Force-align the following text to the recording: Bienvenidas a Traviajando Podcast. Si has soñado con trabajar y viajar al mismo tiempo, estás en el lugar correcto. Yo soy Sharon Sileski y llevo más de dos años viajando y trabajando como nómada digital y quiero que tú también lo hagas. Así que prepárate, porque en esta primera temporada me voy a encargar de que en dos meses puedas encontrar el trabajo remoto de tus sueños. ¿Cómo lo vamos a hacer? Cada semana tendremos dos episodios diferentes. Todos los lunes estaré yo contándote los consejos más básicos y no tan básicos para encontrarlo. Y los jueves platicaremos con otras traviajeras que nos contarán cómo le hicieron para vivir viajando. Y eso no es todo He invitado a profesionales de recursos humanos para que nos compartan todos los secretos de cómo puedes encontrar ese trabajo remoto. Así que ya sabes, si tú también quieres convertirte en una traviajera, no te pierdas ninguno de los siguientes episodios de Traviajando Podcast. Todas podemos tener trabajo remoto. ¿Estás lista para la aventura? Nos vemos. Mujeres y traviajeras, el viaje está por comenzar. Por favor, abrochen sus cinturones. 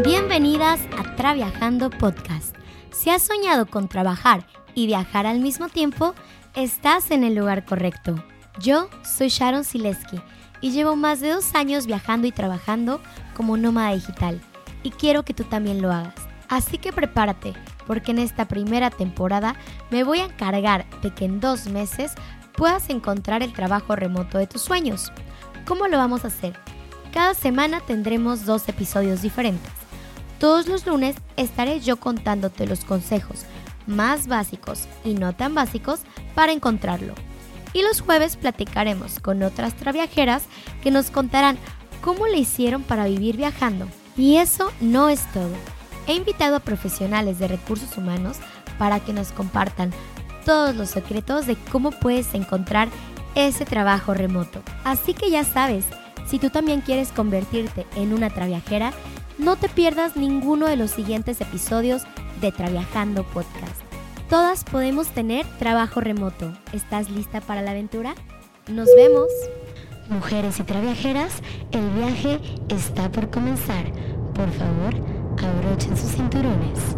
Bienvenidas 0.00 0.80
a 0.98 1.14
Traviajando 1.16 1.90
Podcast. 1.90 2.56
Si 2.90 3.10
has 3.10 3.22
soñado 3.22 3.66
con 3.66 3.88
trabajar 3.88 4.46
y 4.74 4.86
viajar 4.86 5.26
al 5.26 5.38
mismo 5.38 5.68
tiempo, 5.68 6.14
estás 6.54 7.10
en 7.10 7.22
el 7.22 7.34
lugar 7.34 7.66
correcto. 7.66 8.14
Yo 8.58 8.88
soy 9.04 9.28
Sharon 9.28 9.64
Sileski 9.64 10.20
y 10.62 10.70
llevo 10.70 10.96
más 10.96 11.20
de 11.20 11.28
dos 11.28 11.54
años 11.54 11.86
viajando 11.86 12.26
y 12.26 12.32
trabajando 12.32 13.00
como 13.36 13.58
nómada 13.58 13.92
digital 13.92 14.40
y 14.82 14.90
quiero 14.90 15.24
que 15.24 15.34
tú 15.34 15.44
también 15.44 15.82
lo 15.82 15.92
hagas. 15.92 16.14
Así 16.48 16.78
que 16.78 16.92
prepárate, 16.92 17.52
porque 17.86 18.12
en 18.12 18.18
esta 18.18 18.48
primera 18.48 18.90
temporada 18.90 19.56
me 19.90 20.04
voy 20.04 20.20
a 20.20 20.24
encargar 20.24 20.88
de 21.02 21.10
que 21.10 21.26
en 21.26 21.38
dos 21.38 21.66
meses 21.66 22.14
puedas 22.56 22.88
encontrar 22.88 23.42
el 23.42 23.52
trabajo 23.52 23.94
remoto 23.94 24.38
de 24.38 24.46
tus 24.46 24.62
sueños. 24.62 25.12
¿Cómo 25.66 25.86
lo 25.86 25.98
vamos 25.98 26.24
a 26.24 26.28
hacer? 26.28 26.58
Cada 27.12 27.34
semana 27.34 27.80
tendremos 27.80 28.46
dos 28.46 28.66
episodios 28.70 29.20
diferentes. 29.20 29.81
Todos 30.42 30.66
los 30.66 30.84
lunes 30.88 31.14
estaré 31.36 31.78
yo 31.78 31.98
contándote 31.98 32.66
los 32.66 32.84
consejos 32.84 33.44
más 33.86 34.26
básicos 34.26 34.88
y 35.04 35.14
no 35.14 35.36
tan 35.36 35.54
básicos 35.54 36.00
para 36.34 36.50
encontrarlo. 36.50 37.14
Y 37.72 37.82
los 37.82 38.00
jueves 38.00 38.34
platicaremos 38.36 39.20
con 39.20 39.44
otras 39.44 39.76
traviajeras 39.76 40.42
que 40.82 40.90
nos 40.90 41.12
contarán 41.12 41.58
cómo 42.00 42.26
le 42.26 42.38
hicieron 42.38 42.82
para 42.82 43.04
vivir 43.04 43.36
viajando. 43.36 43.86
Y 44.16 44.38
eso 44.38 44.72
no 44.80 45.08
es 45.08 45.24
todo 45.32 45.54
He 46.08 46.14
invitado 46.14 46.56
a 46.56 46.60
profesionales 46.60 47.38
de 47.38 47.46
recursos 47.46 47.96
humanos 47.96 48.38
para 48.78 48.98
que 48.98 49.12
nos 49.12 49.30
compartan 49.30 49.92
todos 50.44 50.74
los 50.74 50.90
secretos 50.90 51.46
de 51.46 51.54
cómo 51.70 51.92
puedes 51.92 52.34
encontrar 52.34 52.88
ese 53.36 53.64
trabajo 53.64 54.12
remoto. 54.12 54.60
Así 54.82 55.14
que 55.14 55.30
ya 55.30 55.44
sabes, 55.44 55.84
si 56.26 56.40
tú 56.40 56.50
también 56.50 56.80
quieres 56.80 57.12
convertirte 57.12 57.86
en 57.94 58.12
una 58.12 58.28
traviajera, 58.28 58.92
no 59.38 59.56
te 59.56 59.68
pierdas 59.68 60.16
ninguno 60.16 60.66
de 60.66 60.76
los 60.76 60.90
siguientes 60.90 61.40
episodios 61.40 62.02
de 62.40 62.52
Traviajando 62.52 63.24
Podcast. 63.24 63.80
Todas 64.28 64.64
podemos 64.64 65.08
tener 65.08 65.46
trabajo 65.58 66.00
remoto. 66.00 66.52
¿Estás 66.72 67.10
lista 67.10 67.40
para 67.40 67.62
la 67.62 67.72
aventura? 67.72 68.14
Nos 68.68 68.88
vemos. 68.96 69.28
Mujeres 70.08 70.58
y 70.58 70.62
traviajeras, 70.62 71.42
el 71.70 71.88
viaje 71.90 72.40
está 72.68 73.10
por 73.10 73.30
comenzar. 73.30 73.84
Por 74.34 74.50
favor, 74.50 74.94
abrochen 75.38 75.96
sus 75.96 76.12
cinturones. 76.12 76.96